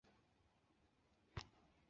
[0.03, 1.45] 沅江澧水